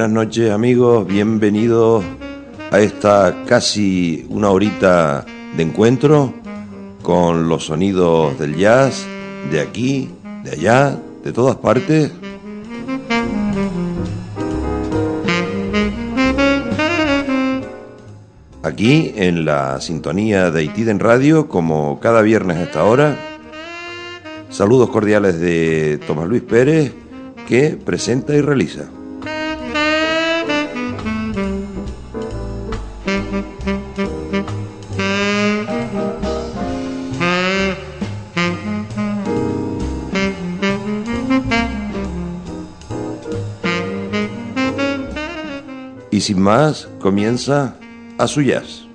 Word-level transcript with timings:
Buenas 0.00 0.14
noches 0.14 0.50
amigos, 0.50 1.06
bienvenidos 1.06 2.02
a 2.70 2.80
esta 2.80 3.44
casi 3.46 4.24
una 4.30 4.48
horita 4.48 5.26
de 5.54 5.62
encuentro 5.62 6.32
con 7.02 7.50
los 7.50 7.66
sonidos 7.66 8.38
del 8.38 8.56
jazz 8.56 9.04
de 9.50 9.60
aquí, 9.60 10.08
de 10.42 10.52
allá, 10.52 10.98
de 11.22 11.32
todas 11.34 11.56
partes. 11.56 12.10
Aquí 18.62 19.12
en 19.16 19.44
la 19.44 19.82
sintonía 19.82 20.50
de 20.50 20.64
Itiden 20.64 20.98
Radio, 20.98 21.46
como 21.46 22.00
cada 22.00 22.22
viernes 22.22 22.56
a 22.56 22.62
esta 22.62 22.84
hora. 22.84 23.18
Saludos 24.48 24.88
cordiales 24.88 25.38
de 25.38 26.00
Tomás 26.06 26.26
Luis 26.26 26.40
Pérez, 26.40 26.90
que 27.46 27.78
presenta 27.84 28.34
y 28.34 28.40
realiza. 28.40 28.88
Sin 46.30 46.42
más, 46.42 46.88
comienza 47.00 47.74
a 48.16 48.28
su 48.28 48.40
jazz. 48.40 48.86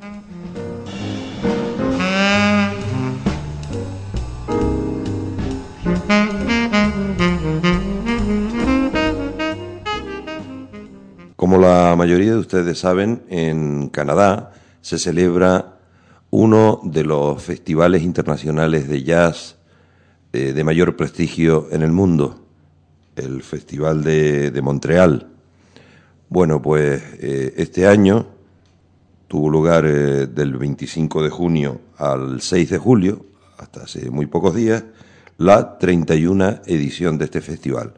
Como 11.36 11.58
la 11.58 11.96
mayoría 11.98 12.32
de 12.32 12.38
ustedes 12.38 12.80
saben, 12.80 13.24
en 13.28 13.90
Canadá 13.90 14.54
se 14.80 14.98
celebra 14.98 15.80
uno 16.30 16.80
de 16.86 17.04
los 17.04 17.44
festivales 17.44 18.02
internacionales 18.02 18.88
de 18.88 19.04
jazz 19.04 19.58
eh, 20.32 20.54
de 20.54 20.64
mayor 20.64 20.96
prestigio 20.96 21.68
en 21.70 21.82
el 21.82 21.92
mundo, 21.92 22.46
el 23.18 23.44
Festival 23.44 24.06
de, 24.06 24.52
de 24.52 24.62
Montreal. 24.62 25.35
Bueno, 26.30 26.60
pues 26.62 27.04
eh, 27.20 27.54
este 27.58 27.86
año 27.86 28.28
tuvo 29.28 29.50
lugar 29.50 29.86
eh, 29.86 30.26
del 30.26 30.58
25 30.58 31.24
de 31.24 31.30
junio 31.30 31.82
al 31.98 32.42
6 32.42 32.72
de 32.72 32.78
julio, 32.80 33.26
hasta 33.58 33.84
hace 33.84 34.10
muy 34.10 34.26
pocos 34.26 34.56
días, 34.56 34.84
la 35.38 35.78
31 35.78 36.62
edición 36.66 37.20
de 37.20 37.26
este 37.26 37.42
festival. 37.42 37.94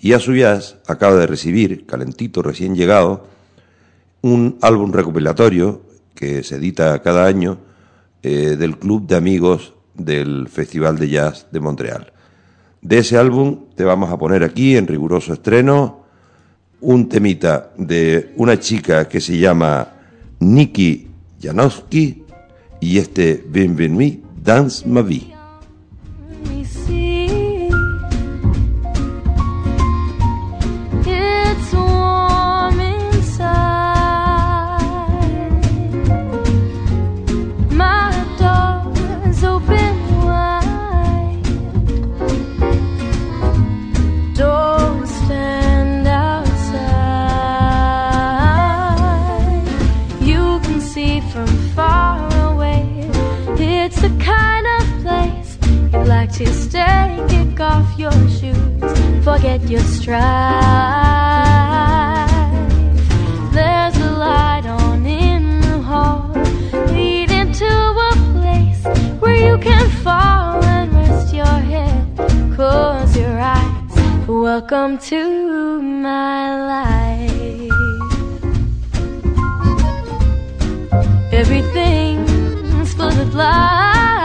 Y 0.00 0.14
a 0.14 0.20
su 0.20 0.34
jazz 0.34 0.78
acaba 0.86 1.16
de 1.16 1.26
recibir, 1.26 1.84
calentito, 1.84 2.42
recién 2.42 2.74
llegado, 2.74 3.26
un 4.22 4.58
álbum 4.62 4.92
recopilatorio 4.92 5.82
que 6.14 6.42
se 6.42 6.56
edita 6.56 7.02
cada 7.02 7.26
año 7.26 7.58
eh, 8.22 8.56
del 8.58 8.78
Club 8.78 9.06
de 9.06 9.16
Amigos 9.16 9.74
del 9.94 10.48
Festival 10.48 10.98
de 10.98 11.10
Jazz 11.10 11.48
de 11.52 11.60
Montreal. 11.60 12.12
De 12.80 12.98
ese 12.98 13.18
álbum 13.18 13.66
te 13.74 13.84
vamos 13.84 14.10
a 14.10 14.16
poner 14.16 14.44
aquí 14.44 14.76
en 14.76 14.86
riguroso 14.86 15.34
estreno 15.34 16.05
un 16.80 17.08
temita 17.08 17.72
de 17.76 18.32
una 18.36 18.58
chica 18.58 19.08
que 19.08 19.20
se 19.20 19.38
llama 19.38 19.92
Nikki 20.40 21.08
Janowski 21.40 22.24
y 22.80 22.98
este 22.98 23.44
Bienvenue 23.48 24.20
Dance 24.42 24.86
Ma 24.86 25.02
to 56.36 56.52
stay, 56.52 57.24
kick 57.30 57.58
off 57.60 57.98
your 57.98 58.12
shoes, 58.28 59.24
forget 59.24 59.62
your 59.70 59.80
strife. 59.80 60.20
There's 63.52 63.96
a 63.96 64.10
light 64.10 64.66
on 64.66 65.06
in 65.06 65.62
the 65.62 65.78
hall, 65.80 66.30
leading 66.92 67.52
to 67.52 67.64
a 68.10 68.12
place 68.34 68.84
where 69.18 69.34
you 69.34 69.56
can 69.56 69.88
fall 70.04 70.62
and 70.62 70.92
rest 70.92 71.34
your 71.34 71.46
head, 71.46 72.04
close 72.54 73.16
your 73.16 73.38
eyes. 73.38 74.28
Welcome 74.28 74.98
to 75.08 75.80
my 75.80 76.66
life. 76.74 77.72
Everything's 81.32 82.92
full 82.92 83.08
of 83.08 83.34
light. 83.34 84.15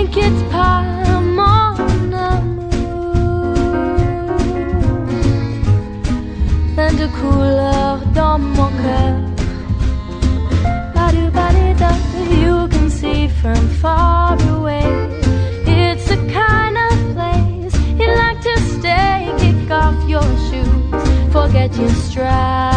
T'inquiète 0.00 0.50
pas, 0.50 0.82
mon 1.38 2.12
amour. 2.12 3.54
Plein 6.74 6.92
de 6.92 7.06
couleurs 7.20 8.00
dans 8.14 8.38
mon 8.38 8.70
cœur. 8.82 9.16
You 12.30 12.68
can 12.68 12.88
see 12.90 13.28
from 13.28 13.68
far 13.80 14.36
away. 14.50 14.84
It's 15.66 16.08
the 16.08 16.16
kind 16.32 16.76
of 16.76 17.14
place 17.14 17.74
you 17.98 18.06
like 18.06 18.40
to 18.42 18.60
stay. 18.78 19.32
Kick 19.38 19.70
off 19.70 19.96
your 20.08 20.22
shoes, 20.46 21.32
forget 21.32 21.76
your 21.76 21.90
strife. 21.90 22.69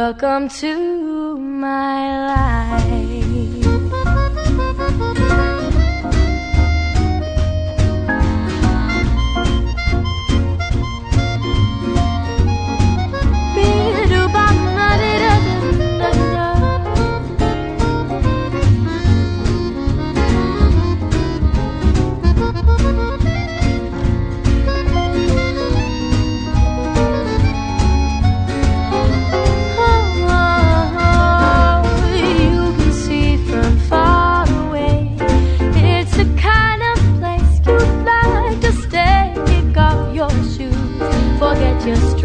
Welcome 0.00 0.48
to 0.48 1.36
my 1.36 2.00
life. 2.32 3.29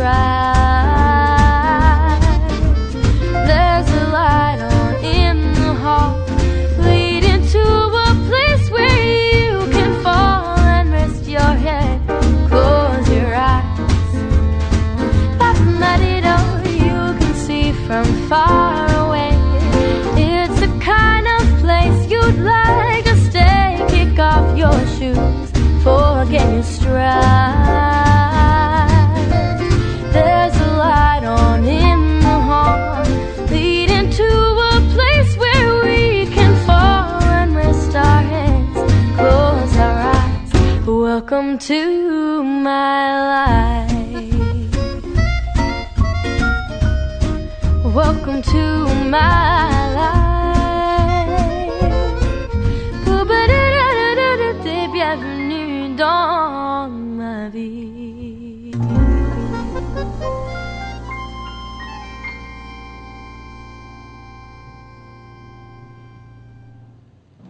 try. 0.06 0.44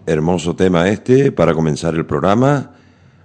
Hermoso 0.08 0.56
tema 0.56 0.88
este 0.90 1.32
para 1.32 1.54
comenzar 1.54 1.96
el 1.96 2.06
programa. 2.06 2.72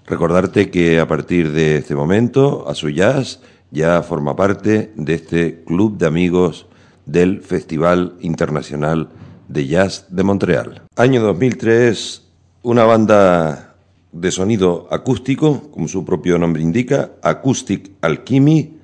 Recordarte 0.07 0.71
que 0.71 0.99
a 0.99 1.07
partir 1.07 1.53
de 1.53 1.77
este 1.77 1.95
momento, 1.95 2.67
a 2.67 2.75
su 2.75 2.89
jazz 2.89 3.41
ya 3.71 4.03
forma 4.03 4.35
parte 4.35 4.93
de 4.97 5.15
este 5.15 5.63
club 5.65 5.99
de 5.99 6.07
amigos 6.07 6.67
del 7.11 7.41
Festival 7.43 8.15
Internacional 8.21 9.09
de 9.49 9.67
Jazz 9.67 10.07
de 10.09 10.23
Montreal. 10.23 10.83
Año 10.97 11.23
2003, 11.23 12.23
una 12.63 12.85
banda 12.85 13.75
de 14.13 14.31
sonido 14.31 14.89
acústico, 14.91 15.71
como 15.71 15.89
su 15.89 16.05
propio 16.05 16.39
nombre 16.39 16.63
indica, 16.63 17.13
Acoustic 17.23 17.93
Alchemy, 18.01 18.79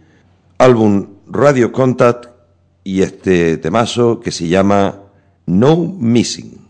álbum 0.58 1.06
Radio 1.28 1.72
Contact 1.72 2.26
y 2.84 3.02
este 3.02 3.56
temazo 3.58 4.20
que 4.20 4.30
se 4.30 4.48
llama 4.48 5.00
No 5.46 5.76
Missing. 5.76 6.65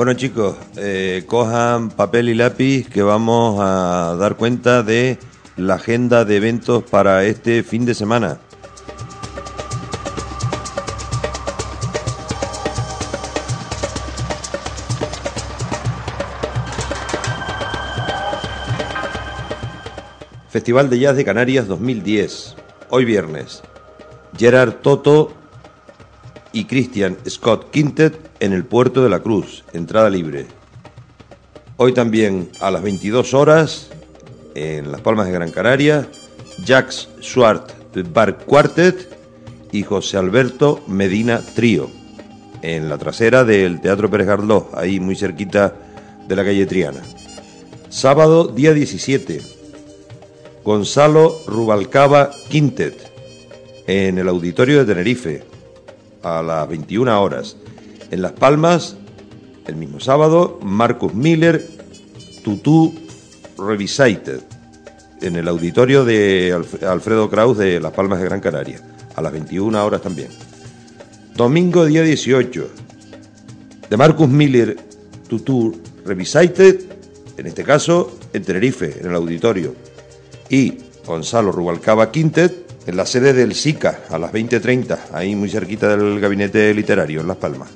Bueno 0.00 0.14
chicos, 0.14 0.56
eh, 0.78 1.24
cojan 1.26 1.90
papel 1.90 2.30
y 2.30 2.34
lápiz 2.34 2.88
que 2.88 3.02
vamos 3.02 3.58
a 3.60 4.16
dar 4.18 4.36
cuenta 4.36 4.82
de 4.82 5.18
la 5.58 5.74
agenda 5.74 6.24
de 6.24 6.36
eventos 6.36 6.84
para 6.84 7.26
este 7.26 7.62
fin 7.62 7.84
de 7.84 7.94
semana. 7.94 8.38
Festival 20.48 20.88
de 20.88 20.98
Jazz 20.98 21.16
de 21.16 21.26
Canarias 21.26 21.68
2010, 21.68 22.56
hoy 22.88 23.04
viernes. 23.04 23.62
Gerard 24.34 24.76
Toto 24.76 25.34
y 26.54 26.64
Christian 26.64 27.18
Scott 27.28 27.70
Quintet 27.70 28.29
en 28.40 28.52
el 28.52 28.64
puerto 28.64 29.02
de 29.02 29.10
la 29.10 29.20
Cruz, 29.20 29.64
entrada 29.72 30.10
libre. 30.10 30.46
Hoy 31.76 31.92
también 31.92 32.50
a 32.60 32.70
las 32.70 32.82
22 32.82 33.34
horas 33.34 33.90
en 34.54 34.90
Las 34.90 35.00
Palmas 35.02 35.26
de 35.26 35.32
Gran 35.32 35.50
Canaria, 35.50 36.08
Jax 36.66 37.08
Schwartz 37.20 37.74
Bar 38.12 38.38
Quartet 38.38 39.08
y 39.72 39.82
José 39.82 40.16
Alberto 40.16 40.82
Medina 40.86 41.40
Trío 41.54 41.90
en 42.62 42.88
la 42.88 42.98
trasera 42.98 43.44
del 43.44 43.80
Teatro 43.80 44.10
Pérez 44.10 44.26
Gardó, 44.26 44.70
ahí 44.74 45.00
muy 45.00 45.16
cerquita 45.16 45.74
de 46.26 46.36
la 46.36 46.44
calle 46.44 46.66
Triana. 46.66 47.02
Sábado, 47.88 48.46
día 48.46 48.72
17, 48.72 49.40
Gonzalo 50.64 51.40
Rubalcaba 51.46 52.30
Quintet 52.48 53.10
en 53.86 54.18
el 54.18 54.28
Auditorio 54.28 54.78
de 54.78 54.84
Tenerife, 54.84 55.42
a 56.22 56.42
las 56.42 56.68
21 56.68 57.20
horas. 57.20 57.56
En 58.10 58.22
Las 58.22 58.32
Palmas, 58.32 58.96
el 59.68 59.76
mismo 59.76 60.00
sábado, 60.00 60.58
Marcus 60.62 61.14
Miller, 61.14 61.64
Tutú 62.42 62.92
Revisited, 63.56 64.40
en 65.20 65.36
el 65.36 65.46
auditorio 65.46 66.04
de 66.04 66.52
Alfredo 66.86 67.30
Kraus 67.30 67.56
de 67.56 67.78
Las 67.78 67.92
Palmas 67.92 68.18
de 68.18 68.24
Gran 68.24 68.40
Canaria, 68.40 68.80
a 69.14 69.22
las 69.22 69.32
21 69.32 69.84
horas 69.84 70.02
también. 70.02 70.28
Domingo, 71.36 71.86
día 71.86 72.02
18, 72.02 72.68
de 73.88 73.96
Marcus 73.96 74.28
Miller, 74.28 74.76
Tutú 75.28 75.80
Revisited, 76.04 76.80
en 77.36 77.46
este 77.46 77.62
caso, 77.62 78.18
en 78.32 78.42
Tenerife, 78.42 78.98
en 79.00 79.10
el 79.10 79.14
auditorio. 79.14 79.74
Y 80.48 80.78
Gonzalo 81.06 81.52
Rubalcaba 81.52 82.10
Quintet, 82.10 82.88
en 82.88 82.96
la 82.96 83.06
sede 83.06 83.32
del 83.32 83.54
SICA 83.54 84.00
a 84.10 84.18
las 84.18 84.32
20.30, 84.32 84.98
ahí 85.12 85.36
muy 85.36 85.48
cerquita 85.48 85.96
del 85.96 86.18
gabinete 86.18 86.74
literario, 86.74 87.20
en 87.20 87.28
Las 87.28 87.36
Palmas. 87.36 87.68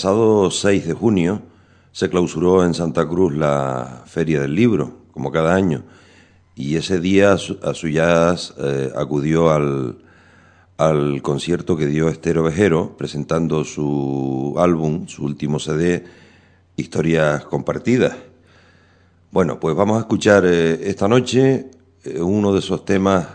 Pasado 0.00 0.50
6 0.50 0.86
de 0.86 0.94
junio 0.94 1.42
se 1.92 2.08
clausuró 2.08 2.64
en 2.64 2.72
Santa 2.72 3.06
Cruz 3.06 3.34
la 3.34 4.02
Feria 4.06 4.40
del 4.40 4.54
Libro, 4.54 4.94
como 5.12 5.30
cada 5.30 5.54
año, 5.54 5.84
y 6.54 6.76
ese 6.76 7.00
día 7.00 7.32
a 7.32 7.36
su 7.74 7.88
jazz 7.90 8.54
eh, 8.56 8.90
acudió 8.96 9.50
al, 9.50 9.98
al 10.78 11.20
concierto 11.20 11.76
que 11.76 11.84
dio 11.84 12.08
Estero 12.08 12.42
Vejero, 12.44 12.96
presentando 12.96 13.62
su 13.62 14.54
álbum, 14.56 15.06
su 15.06 15.22
último 15.22 15.58
CD, 15.58 16.02
Historias 16.76 17.44
Compartidas. 17.44 18.16
Bueno, 19.30 19.60
pues 19.60 19.76
vamos 19.76 19.98
a 19.98 20.00
escuchar 20.00 20.46
eh, 20.46 20.80
esta 20.88 21.08
noche 21.08 21.72
eh, 22.04 22.22
uno 22.22 22.54
de 22.54 22.60
esos 22.60 22.86
temas 22.86 23.26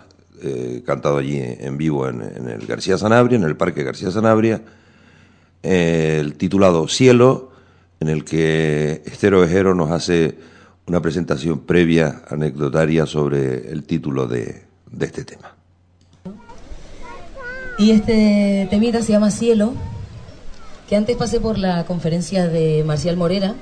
cantado 0.83 1.17
allí 1.17 1.39
en 1.39 1.77
vivo 1.77 2.07
en 2.07 2.21
el 2.21 2.67
García 2.67 2.97
Sanabria, 2.97 3.37
en 3.37 3.45
el 3.45 3.55
Parque 3.55 3.83
García 3.83 4.11
Sanabria, 4.11 4.61
el 5.65 6.35
titulado 6.35 6.87
Cielo, 6.87 7.51
en 7.99 8.09
el 8.09 8.23
que 8.23 9.01
Estero 9.05 9.41
Vejero 9.41 9.73
nos 9.73 9.91
hace 9.91 10.37
una 10.87 11.01
presentación 11.01 11.59
previa, 11.59 12.21
anecdotaria, 12.29 13.05
sobre 13.05 13.71
el 13.71 13.83
título 13.83 14.27
de, 14.27 14.65
este 14.99 15.23
tema. 15.23 15.55
Y 17.77 17.91
este 17.91 18.67
temita 18.69 19.01
se 19.01 19.11
llama 19.11 19.31
Cielo 19.31 19.73
que 20.87 20.95
antes 20.95 21.17
pasé 21.17 21.39
por 21.39 21.57
la 21.57 21.85
conferencia 21.85 22.47
de 22.47 22.83
Marcial 22.85 23.17
Morera 23.17 23.55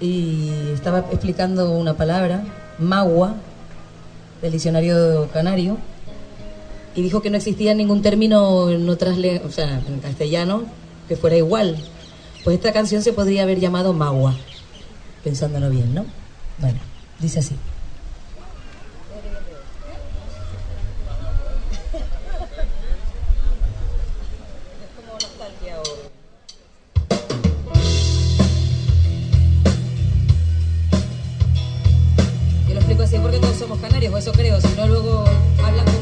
y 0.00 0.50
estaba 0.72 1.00
explicando 1.10 1.72
una 1.72 1.94
palabra, 1.94 2.44
magua, 2.78 3.34
del 4.40 4.52
diccionario 4.52 5.28
canario, 5.32 5.76
y 6.94 7.02
dijo 7.02 7.20
que 7.20 7.30
no 7.30 7.36
existía 7.36 7.74
ningún 7.74 8.02
término 8.02 8.70
en 8.70 8.88
otras 8.88 9.18
o 9.18 9.50
sea, 9.50 9.80
en 9.88 9.98
castellano 9.98 10.62
que 11.08 11.16
fuera 11.16 11.36
igual. 11.36 11.76
Pues 12.42 12.56
esta 12.56 12.72
canción 12.72 13.02
se 13.02 13.12
podría 13.12 13.42
haber 13.42 13.60
llamado 13.60 13.92
Magua, 13.92 14.34
pensándolo 15.22 15.70
bien, 15.70 15.94
¿no? 15.94 16.04
Bueno, 16.58 16.78
dice 17.20 17.38
así. 17.40 17.56
porque 33.24 33.38
todos 33.38 33.56
somos 33.56 33.78
canarios, 33.78 34.12
o 34.12 34.18
eso 34.18 34.32
creo, 34.32 34.60
si 34.60 34.68
no 34.76 34.86
luego 34.86 35.24
hablan 35.62 35.93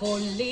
holy 0.00 0.47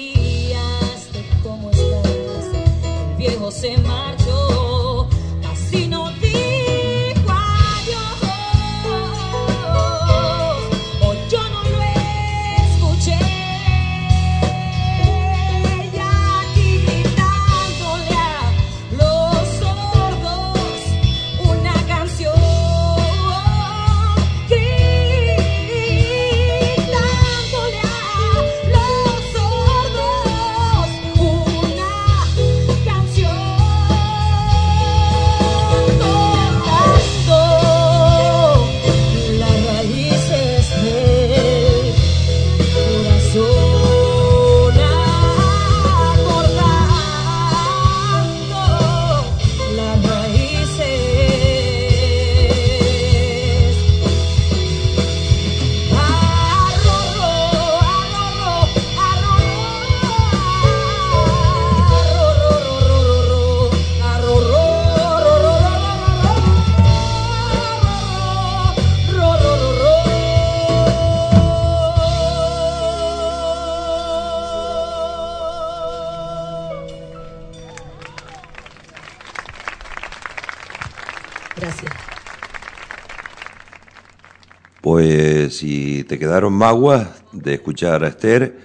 si 85.50 86.04
te 86.04 86.18
quedaron 86.18 86.52
maguas 86.52 87.08
de 87.32 87.54
escuchar 87.54 88.04
a 88.04 88.08
Esther, 88.08 88.58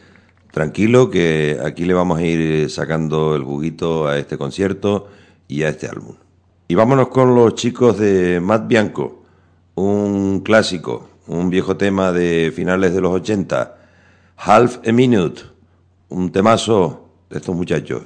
tranquilo 0.52 1.10
que 1.10 1.60
aquí 1.64 1.86
le 1.86 1.94
vamos 1.94 2.20
a 2.20 2.24
ir 2.24 2.70
sacando 2.70 3.36
el 3.36 3.44
juguito 3.44 4.08
a 4.08 4.18
este 4.18 4.38
concierto 4.38 5.08
y 5.48 5.64
a 5.64 5.70
este 5.70 5.88
álbum. 5.88 6.16
Y 6.68 6.76
vámonos 6.76 7.10
con 7.10 7.36
los 7.36 7.56
chicos 7.56 7.98
de 7.98 8.40
Matt 8.40 8.68
Bianco, 8.68 9.24
un 9.76 10.42
clásico, 10.42 11.10
un 11.28 11.50
viejo 11.50 11.78
tema 11.78 12.12
de 12.12 12.52
finales 12.56 12.94
de 12.94 13.02
los 13.02 13.12
80, 13.12 13.78
Half 14.38 14.80
a 14.88 14.92
Minute, 14.92 15.42
un 16.10 16.32
temazo 16.32 17.10
de 17.30 17.38
estos 17.38 17.56
muchachos. 17.56 18.04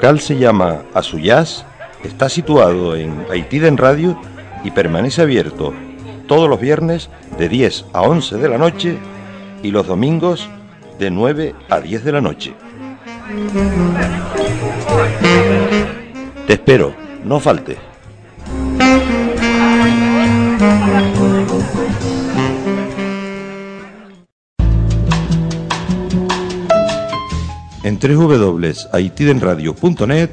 Local 0.00 0.20
se 0.20 0.38
llama 0.38 0.84
Azuyaz, 0.94 1.66
está 2.02 2.30
situado 2.30 2.96
en 2.96 3.26
Haití 3.30 3.60
Radio 3.60 4.18
y 4.64 4.70
permanece 4.70 5.20
abierto 5.20 5.74
todos 6.26 6.48
los 6.48 6.58
viernes 6.58 7.10
de 7.36 7.50
10 7.50 7.84
a 7.92 8.00
11 8.00 8.38
de 8.38 8.48
la 8.48 8.56
noche 8.56 8.96
y 9.62 9.70
los 9.70 9.86
domingos 9.86 10.48
de 10.98 11.10
9 11.10 11.54
a 11.68 11.80
10 11.80 12.02
de 12.02 12.12
la 12.12 12.22
noche. 12.22 12.54
Te 16.46 16.54
espero, 16.54 16.94
no 17.22 17.38
falte. 17.38 17.76
En 27.82 27.98
www.haitidenradio.net 27.98 30.30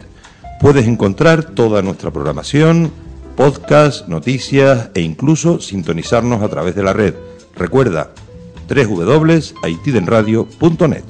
puedes 0.60 0.86
encontrar 0.86 1.46
toda 1.46 1.82
nuestra 1.82 2.12
programación, 2.12 2.92
podcast, 3.38 4.10
noticias 4.10 4.90
e 4.94 5.00
incluso 5.00 5.62
sintonizarnos 5.62 6.42
a 6.42 6.50
través 6.50 6.76
de 6.76 6.84
la 6.84 6.92
red. 6.92 7.14
Recuerda, 7.56 8.12
www.haitidenradio.net. 8.68 11.06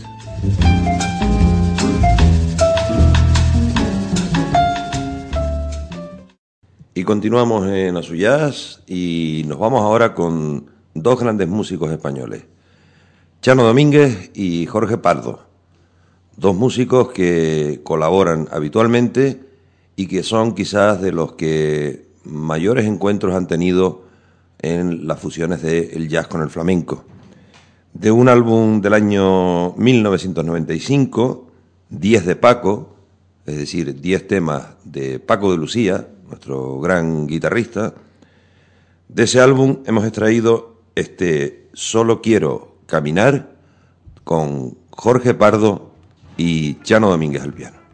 Y 6.93 7.03
continuamos 7.03 7.67
en 7.67 7.97
Azuyaz 7.97 8.83
y 8.85 9.41
nos 9.47 9.57
vamos 9.57 9.81
ahora 9.81 10.13
con 10.13 10.69
dos 10.93 11.19
grandes 11.19 11.47
músicos 11.47 11.91
españoles, 11.91 12.43
Chano 13.41 13.63
Domínguez 13.63 14.29
y 14.35 14.67
Jorge 14.67 14.99
Pardo 14.99 15.46
Dos 16.37 16.55
músicos 16.55 17.09
que 17.09 17.81
colaboran 17.83 18.47
habitualmente 18.51 19.39
y 19.95 20.05
que 20.05 20.21
son 20.21 20.53
quizás 20.53 21.01
de 21.01 21.11
los 21.11 21.33
que 21.33 22.05
mayores 22.25 22.85
encuentros 22.85 23.33
han 23.33 23.47
tenido 23.47 24.03
en 24.59 25.07
las 25.07 25.19
fusiones 25.19 25.63
del 25.63 26.07
jazz 26.07 26.27
con 26.27 26.43
el 26.43 26.51
flamenco. 26.51 27.03
De 27.91 28.11
un 28.11 28.29
álbum 28.29 28.81
del 28.81 28.93
año 28.93 29.73
1995, 29.77 31.47
10 31.89 32.25
de 32.27 32.35
Paco, 32.35 32.95
es 33.47 33.57
decir, 33.57 33.99
10 33.99 34.27
temas 34.27 34.67
de 34.83 35.19
Paco 35.19 35.51
de 35.51 35.57
Lucía, 35.57 36.07
nuestro 36.27 36.79
gran 36.79 37.25
guitarrista, 37.25 37.95
de 39.07 39.23
ese 39.23 39.39
álbum 39.39 39.79
hemos 39.87 40.05
extraído 40.05 40.81
este 40.93 41.69
Solo 41.73 42.21
quiero 42.21 42.75
caminar 42.85 43.55
con 44.23 44.77
Jorge 44.91 45.33
Pardo 45.33 45.96
y 46.37 46.79
Chano 46.81 47.09
Domínguez 47.09 47.43
al 47.43 47.53
piano. 47.53 47.86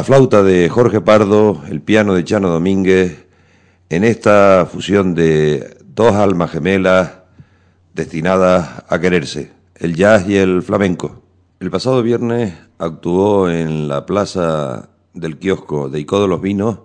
La 0.00 0.04
flauta 0.04 0.42
de 0.42 0.70
Jorge 0.70 1.02
Pardo, 1.02 1.62
el 1.68 1.82
piano 1.82 2.14
de 2.14 2.24
Chano 2.24 2.48
Domínguez, 2.48 3.26
en 3.90 4.02
esta 4.02 4.64
fusión 4.64 5.14
de 5.14 5.76
dos 5.84 6.14
almas 6.14 6.52
gemelas 6.52 7.18
destinadas 7.92 8.82
a 8.88 8.98
quererse, 8.98 9.52
el 9.74 9.94
jazz 9.94 10.26
y 10.26 10.38
el 10.38 10.62
flamenco. 10.62 11.22
El 11.60 11.70
pasado 11.70 12.02
viernes 12.02 12.54
actuó 12.78 13.50
en 13.50 13.88
la 13.88 14.06
plaza 14.06 14.88
del 15.12 15.36
kiosco 15.38 15.90
de 15.90 16.00
Icodo 16.00 16.26
los 16.26 16.40
Vinos 16.40 16.78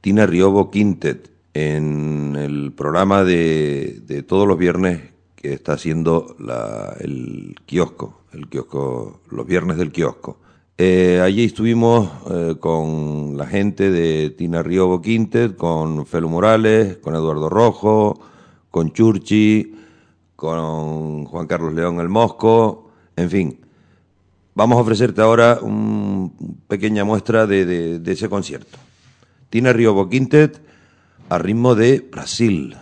Tina 0.00 0.24
Riobo 0.26 0.70
Quintet 0.70 1.32
en 1.54 2.36
el 2.36 2.72
programa 2.74 3.24
de, 3.24 4.02
de 4.06 4.22
todos 4.22 4.46
los 4.46 4.56
viernes 4.56 5.00
que 5.34 5.52
está 5.54 5.72
haciendo 5.72 6.36
la, 6.38 6.94
el 7.00 7.56
kiosco, 7.66 8.20
el 8.32 8.48
kiosco, 8.48 9.20
los 9.30 9.46
viernes 9.48 9.78
del 9.78 9.90
kiosco. 9.90 10.38
Eh, 10.78 11.20
allí 11.22 11.44
estuvimos 11.44 12.10
eh, 12.30 12.56
con 12.58 13.36
la 13.36 13.46
gente 13.46 13.90
de 13.90 14.30
Tina 14.30 14.62
Riobo 14.62 15.00
Quintet, 15.00 15.56
con 15.56 16.06
Felu 16.06 16.28
Morales, 16.28 16.96
con 16.96 17.14
Eduardo 17.14 17.48
Rojo, 17.48 18.18
con 18.70 18.92
Churchi, 18.92 19.74
con 20.34 21.24
Juan 21.26 21.46
Carlos 21.46 21.74
León 21.74 22.00
el 22.00 22.08
Mosco, 22.08 22.90
en 23.16 23.30
fin. 23.30 23.60
Vamos 24.54 24.78
a 24.78 24.80
ofrecerte 24.80 25.22
ahora 25.22 25.58
una 25.62 26.30
pequeña 26.68 27.04
muestra 27.04 27.46
de 27.46 28.02
ese 28.04 28.28
concierto. 28.28 28.78
Tina 29.50 29.72
Riobo 29.72 30.08
Quintet 30.08 30.60
a 31.28 31.38
ritmo 31.38 31.74
de 31.74 32.00
Brasil. 32.10 32.76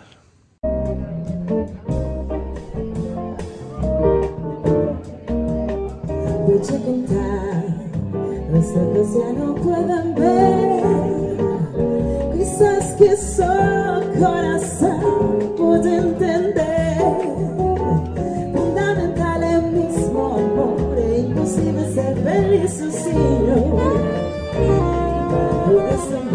Ya 9.12 9.32
no 9.32 9.54
pueden 9.56 10.14
ver, 10.14 10.82
quizás 12.32 12.94
que 12.94 13.16
solo 13.16 14.02
corazón 14.20 15.52
puede 15.56 15.96
entender. 15.96 17.02
Fundamental 18.54 19.42
el 19.42 19.62
mismo 19.72 20.34
amor, 20.34 20.96
e 20.96 21.20
imposible 21.22 21.92
ser 21.92 22.16
feliz 22.18 22.70
sin 22.70 22.92
Puedes 25.66 26.06
en 26.20 26.26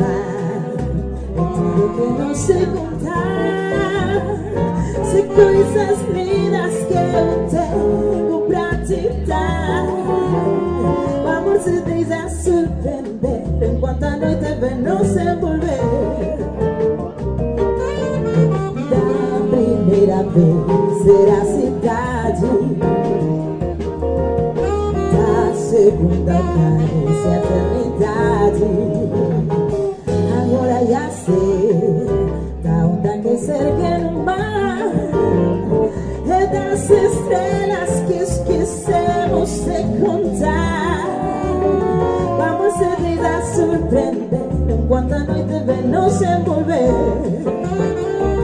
todo 1.35 1.95
que 1.95 2.07
no 2.19 2.35
sé 2.35 2.59
contar, 2.75 4.21
sé 5.13 5.19
cosas 5.27 5.97
lindas 6.13 6.73
que 6.89 6.97
eu 6.97 7.47
tengo 7.49 8.37
pra 8.49 8.67
te 8.85 9.01
dar. 9.25 9.94
Enquanto 13.95 14.03
a 14.03 14.17
noite 14.17 14.55
vem 14.59 14.75
nos 14.81 15.15
envolver. 15.15 16.37
Da 18.89 19.05
primeira 19.49 20.23
vez 20.23 21.03
será 21.03 21.41
cidade, 21.45 22.51
da 25.11 25.53
segunda 25.53 26.37
vez 26.77 27.19
a 27.25 27.35
eternidade. 27.37 28.67
Agora 30.41 30.77
já 30.85 31.09
sei 31.09 31.75
da 32.63 32.75
onda 32.85 33.13
que 33.19 33.37
cerca 33.37 33.97
no 33.99 34.23
mar, 34.23 34.79
é 36.27 36.45
das 36.47 36.89
estrelas 36.89 37.91
que 38.07 38.15
esquecemos 38.23 39.49
de 39.65 39.77
contar. 39.99 40.64
Vamos 43.25 43.25
a 43.25 43.25
ir 43.25 43.25
a 43.25 43.41
sorprender 43.55 44.49
en 44.69 44.87
cuanto 44.87 45.15
a 45.15 45.19
noite 45.19 45.63
ven 45.65 45.91
nos 45.91 46.21
envolver. 46.21 48.34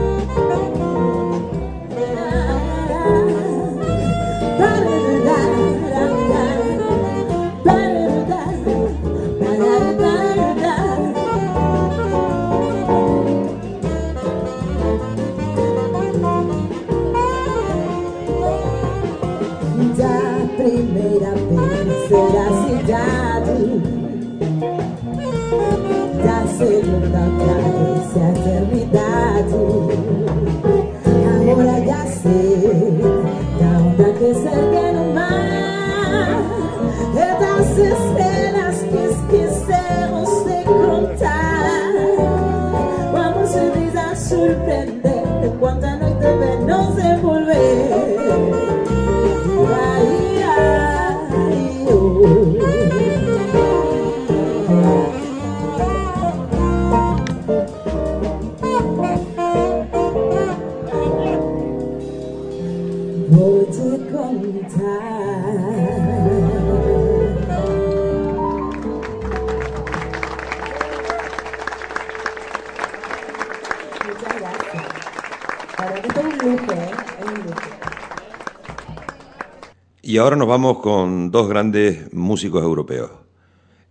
Ahora 80.22 80.36
nos 80.36 80.46
vamos 80.46 80.78
con 80.78 81.32
dos 81.32 81.48
grandes 81.48 82.12
músicos 82.14 82.62
europeos. 82.62 83.10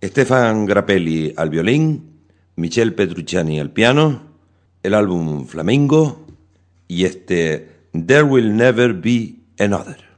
Stefan 0.01 0.65
Grappelli 0.65 1.33
al 1.35 1.49
violín, 1.49 2.21
Michel 2.55 2.95
Petrucciani 2.95 3.59
al 3.59 3.71
piano, 3.71 4.21
el 4.81 4.93
álbum 4.93 5.45
Flamingo 5.45 6.25
y 6.87 7.03
este 7.03 7.87
There 7.91 8.23
Will 8.23 8.55
Never 8.55 8.93
Be 8.93 9.35
Another. 9.59 10.10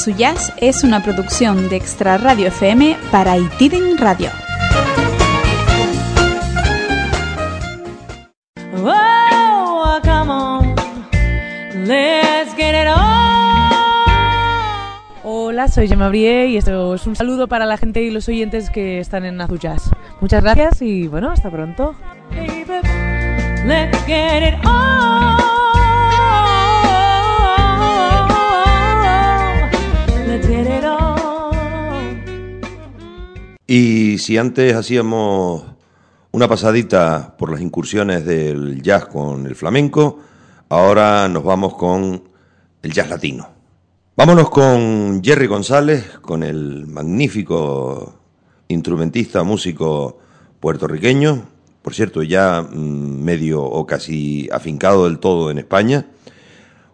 Azuyas 0.00 0.50
es 0.56 0.82
una 0.82 1.02
producción 1.02 1.68
de 1.68 1.76
Extra 1.76 2.16
Radio 2.16 2.48
FM 2.48 2.96
para 3.12 3.36
Itiden 3.36 3.98
Radio. 3.98 4.30
Oh, 8.82 9.98
come 10.02 10.32
on, 10.32 10.74
let's 11.86 12.54
get 12.56 12.74
it 12.74 12.88
on. 12.88 13.74
Hola, 15.22 15.68
soy 15.68 15.86
Gemma 15.86 16.08
Brie 16.08 16.46
y 16.46 16.56
esto 16.56 16.94
es 16.94 17.06
un 17.06 17.14
saludo 17.14 17.46
para 17.46 17.66
la 17.66 17.76
gente 17.76 18.00
y 18.00 18.10
los 18.10 18.26
oyentes 18.26 18.70
que 18.70 19.00
están 19.00 19.26
en 19.26 19.38
Azuyas. 19.38 19.90
Muchas 20.22 20.42
gracias 20.42 20.80
y 20.80 21.08
bueno, 21.08 21.30
hasta 21.30 21.50
pronto. 21.50 21.94
Let's 23.66 24.06
get 24.06 24.48
it 24.48 24.54
on. 24.64 25.19
Y 33.72 34.18
si 34.18 34.36
antes 34.36 34.74
hacíamos 34.74 35.62
una 36.32 36.48
pasadita 36.48 37.36
por 37.38 37.52
las 37.52 37.60
incursiones 37.60 38.26
del 38.26 38.82
jazz 38.82 39.06
con 39.06 39.46
el 39.46 39.54
flamenco, 39.54 40.18
ahora 40.68 41.28
nos 41.28 41.44
vamos 41.44 41.76
con 41.76 42.20
el 42.82 42.92
jazz 42.92 43.08
latino. 43.08 43.48
Vámonos 44.16 44.50
con 44.50 45.22
Jerry 45.22 45.46
González, 45.46 46.18
con 46.20 46.42
el 46.42 46.88
magnífico 46.88 48.12
instrumentista, 48.66 49.44
músico 49.44 50.18
puertorriqueño, 50.58 51.44
por 51.80 51.94
cierto, 51.94 52.24
ya 52.24 52.62
mm, 52.62 53.22
medio 53.22 53.62
o 53.62 53.86
casi 53.86 54.48
afincado 54.50 55.04
del 55.04 55.20
todo 55.20 55.48
en 55.48 55.58
España. 55.58 56.06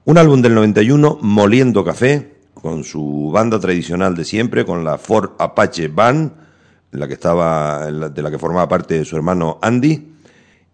Un 0.04 0.18
álbum 0.18 0.42
del 0.42 0.54
91, 0.54 1.20
Moliendo 1.22 1.86
Café, 1.86 2.36
con 2.52 2.84
su 2.84 3.30
banda 3.32 3.58
tradicional 3.60 4.14
de 4.14 4.26
siempre, 4.26 4.66
con 4.66 4.84
la 4.84 4.98
Ford 4.98 5.30
Apache 5.38 5.88
Band, 5.88 6.44
la 6.92 7.06
que 7.06 7.14
estaba, 7.14 7.90
de 7.90 8.22
la 8.22 8.30
que 8.30 8.38
formaba 8.38 8.68
parte 8.68 9.04
su 9.04 9.16
hermano 9.16 9.58
Andy. 9.62 10.12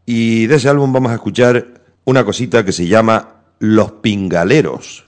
Y 0.07 0.47
de 0.47 0.57
ese 0.57 0.69
álbum 0.69 0.93
vamos 0.93 1.13
a 1.13 1.15
escuchar 1.15 1.83
una 2.05 2.25
cosita 2.25 2.65
que 2.65 2.73
se 2.73 2.87
llama 2.87 3.37
Los 3.59 3.93
Pingaleros. 3.93 5.05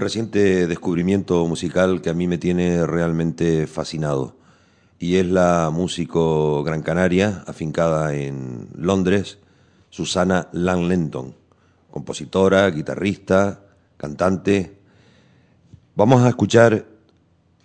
Reciente 0.00 0.66
descubrimiento 0.66 1.46
musical 1.46 2.00
que 2.00 2.10
a 2.10 2.14
mí 2.14 2.26
me 2.26 2.38
tiene 2.38 2.86
realmente 2.86 3.66
fascinado 3.66 4.36
y 4.98 5.16
es 5.16 5.26
la 5.26 5.70
músico 5.72 6.62
gran 6.62 6.82
canaria, 6.82 7.42
afincada 7.46 8.14
en 8.14 8.68
Londres, 8.74 9.38
Susana 9.88 10.48
Langlenton, 10.52 11.34
compositora, 11.90 12.70
guitarrista, 12.70 13.62
cantante. 13.96 14.78
Vamos 15.96 16.22
a 16.22 16.28
escuchar 16.28 16.86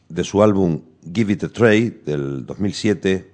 de 0.07 0.23
su 0.23 0.41
álbum 0.41 0.81
Give 1.13 1.33
It 1.33 1.43
a 1.43 1.49
Try 1.49 2.01
del 2.05 2.45
2007 2.45 3.31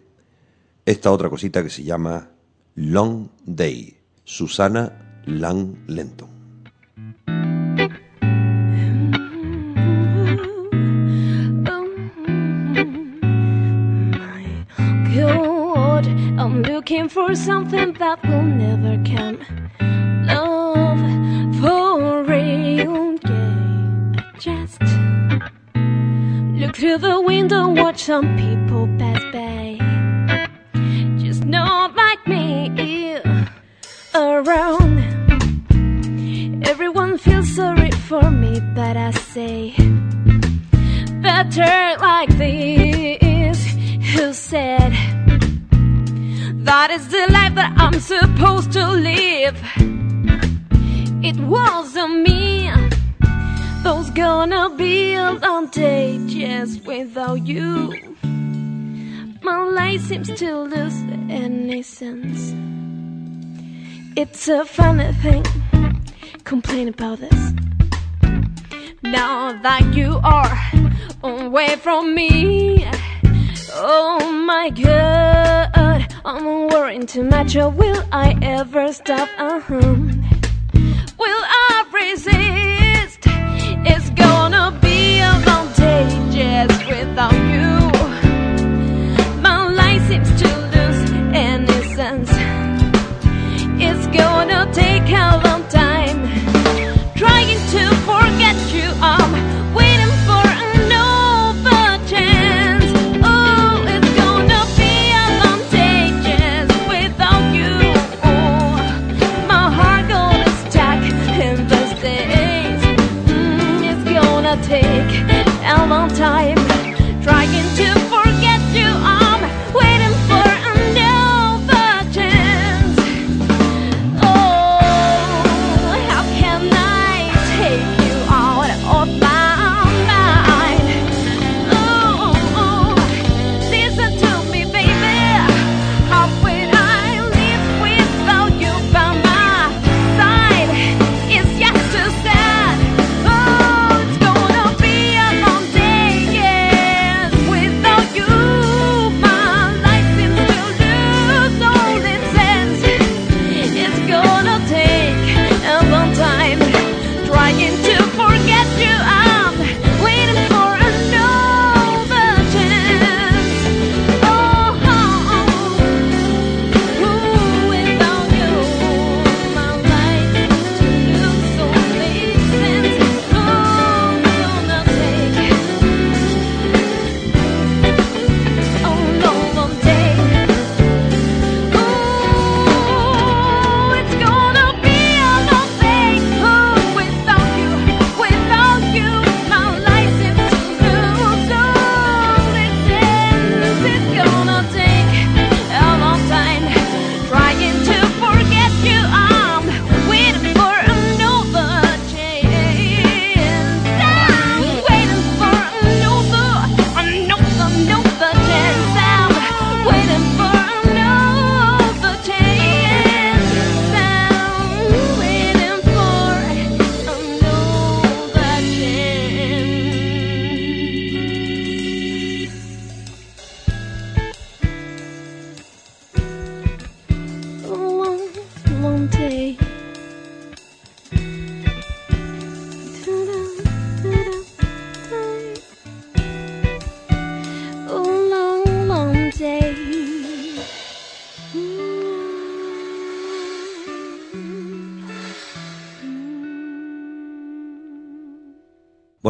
esta 0.85 1.11
otra 1.11 1.29
cosita 1.29 1.61
que 1.61 1.69
se 1.69 1.83
llama 1.83 2.29
Long 2.75 3.27
Day, 3.45 3.97
Susana 4.23 5.21
Langlenton. 5.25 6.30
God, 6.30 6.30
I'm 16.51 16.63
looking 16.63 17.07
for 17.07 17.33
something 17.33 17.93
that 17.93 18.21
will 18.23 18.43
never 18.43 19.01
come. 19.05 19.39
Love 20.25 20.99
for 21.61 22.23
real, 22.23 23.17
yeah. 23.23 24.11
Just 24.37 24.81
look 26.59 26.75
through 26.75 26.97
the 26.97 27.21
window, 27.25 27.69
watch 27.69 28.03
some 28.03 28.35
people 28.35 28.85
pass 28.99 29.23
by. 29.31 29.77
Just 31.23 31.45
not 31.45 31.95
like 31.95 32.27
me, 32.27 33.17
around. 34.13 34.97
Everyone 36.65 37.17
feels 37.17 37.55
sorry 37.55 37.91
for 38.09 38.29
me, 38.29 38.59
but 38.75 38.97
I 38.97 39.11
say 39.11 39.73
better 41.21 41.95
like 42.01 42.37
this. 42.37 43.57
Who 44.13 44.33
said 44.33 44.91
that 46.71 46.89
is 46.89 47.05
the 47.09 47.27
life 47.29 47.53
that 47.55 47.73
I'm 47.75 47.99
supposed 47.99 48.71
to 48.71 48.87
live? 48.87 49.57
It 51.21 51.37
wasn't 51.37 52.21
me. 52.21 52.71
Those 53.83 54.09
gonna 54.11 54.69
be 54.77 55.13
a 55.15 55.31
long 55.33 55.67
day 55.67 56.17
just 56.27 56.85
without 56.85 57.45
you. 57.45 57.67
My 59.41 59.63
life 59.79 60.01
seems 60.07 60.29
to 60.41 60.59
lose 60.73 60.97
any 61.29 61.81
sense. 61.81 62.53
It's 64.15 64.47
a 64.47 64.63
funny 64.63 65.11
thing. 65.23 65.43
Complain 66.45 66.87
about 66.87 67.19
this. 67.19 67.41
Now 69.03 69.61
that 69.61 69.83
you 69.93 70.21
are 70.23 70.55
away 71.21 71.75
from 71.75 72.15
me, 72.15 72.87
oh 73.73 74.31
my 74.31 74.69
god, 74.69 75.80
I'm 76.23 76.67
worrying 76.67 77.05
too 77.07 77.23
much. 77.23 77.55
Or 77.55 77.69
will 77.69 78.03
I 78.11 78.37
ever 78.41 78.93
stop? 78.93 79.29
Uh-huh. 79.37 79.95
Will 81.17 81.43
I 81.43 81.85
resist? 81.93 83.19
It's 83.83 84.09
gonna 84.11 84.77
be 84.81 85.19
a 85.19 85.33
long 85.47 85.71
day 85.73 86.07
just 86.31 86.87
without 86.87 87.33
you. 87.33 87.80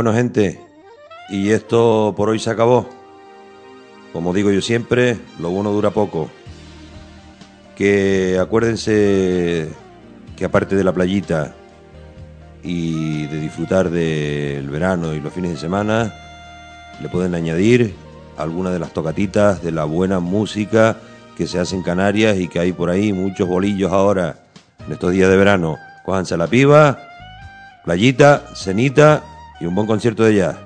Bueno, 0.01 0.17
gente, 0.17 0.59
y 1.29 1.51
esto 1.51 2.15
por 2.17 2.29
hoy 2.29 2.39
se 2.39 2.49
acabó. 2.49 2.89
Como 4.11 4.33
digo 4.33 4.49
yo 4.49 4.59
siempre, 4.59 5.19
lo 5.37 5.51
bueno 5.51 5.71
dura 5.71 5.91
poco. 5.91 6.27
Que 7.75 8.39
acuérdense 8.41 9.69
que 10.35 10.43
aparte 10.43 10.75
de 10.75 10.83
la 10.83 10.91
playita 10.91 11.53
y 12.63 13.27
de 13.27 13.41
disfrutar 13.41 13.91
del 13.91 14.71
verano 14.71 15.13
y 15.13 15.19
los 15.19 15.31
fines 15.31 15.51
de 15.51 15.57
semana, 15.57 16.11
le 16.99 17.07
pueden 17.07 17.35
añadir 17.35 17.93
alguna 18.39 18.71
de 18.71 18.79
las 18.79 18.93
tocatitas 18.93 19.61
de 19.61 19.71
la 19.71 19.83
buena 19.83 20.19
música 20.19 20.97
que 21.37 21.45
se 21.45 21.59
hace 21.59 21.75
en 21.75 21.83
Canarias 21.83 22.39
y 22.39 22.47
que 22.47 22.57
hay 22.57 22.71
por 22.71 22.89
ahí 22.89 23.13
muchos 23.13 23.47
bolillos 23.47 23.91
ahora 23.91 24.37
en 24.83 24.93
estos 24.93 25.11
días 25.11 25.29
de 25.29 25.37
verano. 25.37 25.77
Cójanse 26.05 26.37
la 26.37 26.47
piba 26.47 26.97
playita, 27.83 28.45
cenita 28.55 29.25
y 29.61 29.65
un 29.65 29.75
buen 29.75 29.87
concierto 29.87 30.23
de 30.23 30.35
jazz. 30.35 30.57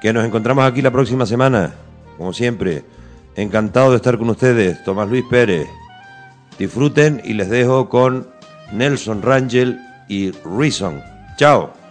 Que 0.00 0.12
nos 0.12 0.24
encontramos 0.24 0.64
aquí 0.64 0.82
la 0.82 0.90
próxima 0.90 1.26
semana, 1.26 1.74
como 2.16 2.32
siempre. 2.32 2.84
Encantado 3.36 3.90
de 3.90 3.96
estar 3.96 4.18
con 4.18 4.30
ustedes, 4.30 4.82
Tomás 4.84 5.08
Luis 5.08 5.24
Pérez. 5.28 5.68
Disfruten 6.58 7.20
y 7.24 7.34
les 7.34 7.50
dejo 7.50 7.88
con 7.88 8.28
Nelson 8.72 9.22
Rangel 9.22 9.78
y 10.08 10.30
Reason. 10.44 11.02
Chao. 11.36 11.83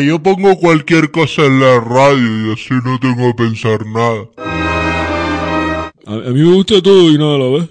Yo 0.00 0.22
pongo 0.22 0.56
cualquier 0.56 1.10
cosa 1.10 1.42
en 1.46 1.60
la 1.60 1.80
radio 1.80 2.48
y 2.48 2.52
así 2.52 2.74
no 2.84 2.98
tengo 2.98 3.34
que 3.34 3.44
pensar 3.44 3.86
nada. 3.86 4.26
A, 6.06 6.12
a 6.12 6.30
mí 6.32 6.40
me 6.40 6.54
gusta 6.54 6.82
todo 6.82 7.10
y 7.10 7.18
nada 7.18 7.34
a 7.34 7.38
la 7.38 7.48
vez. 7.58 7.68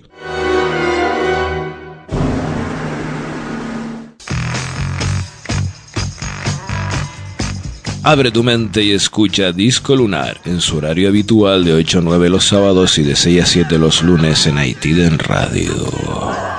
Abre 8.07 8.29
tu 8.29 8.43
mente 8.43 8.83
y 8.83 8.91
escucha 8.91 9.51
Disco 9.51 9.95
Lunar 9.95 10.39
en 10.45 10.61
su 10.61 10.77
horario 10.77 11.09
habitual 11.09 11.65
de 11.65 11.73
8 11.73 11.99
a 11.99 12.01
9 12.01 12.29
los 12.29 12.45
sábados 12.45 12.99
y 12.99 13.03
de 13.03 13.15
6 13.15 13.41
a 13.41 13.45
7 13.47 13.79
los 13.79 14.03
lunes 14.03 14.45
en 14.45 14.59
Haití 14.59 14.91
en 15.01 15.17
Radio. 15.17 16.54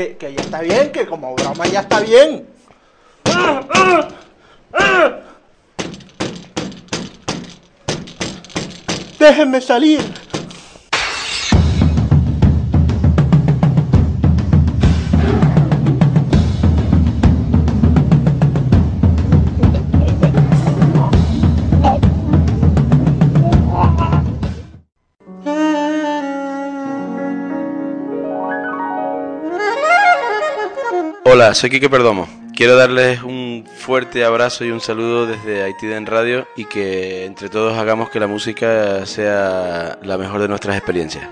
Que, 0.00 0.32
ya 0.34 0.40
está 0.40 0.62
bien, 0.62 0.92
que 0.92 1.06
como 1.06 1.34
broma 1.34 1.66
ya 1.66 1.80
está 1.80 2.00
bien. 2.00 2.46
Déjenme 9.18 9.60
salir. 9.60 10.19
Hola, 31.32 31.54
soy 31.54 31.70
Quique 31.70 31.88
Perdomo. 31.88 32.28
Quiero 32.56 32.74
darles 32.74 33.22
un 33.22 33.64
fuerte 33.76 34.24
abrazo 34.24 34.64
y 34.64 34.72
un 34.72 34.80
saludo 34.80 35.26
desde 35.26 35.62
Haití 35.62 35.86
en 35.86 36.04
Radio 36.04 36.48
y 36.56 36.64
que 36.64 37.24
entre 37.24 37.48
todos 37.48 37.78
hagamos 37.78 38.10
que 38.10 38.18
la 38.18 38.26
música 38.26 39.06
sea 39.06 39.96
la 40.02 40.18
mejor 40.18 40.42
de 40.42 40.48
nuestras 40.48 40.76
experiencias. 40.76 41.28